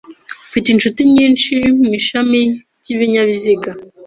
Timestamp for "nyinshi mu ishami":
1.13-2.41